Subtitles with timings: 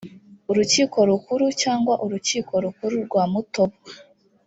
[0.51, 3.77] urukiko rukuru cyangwa urukiko rukuru rwa mutobo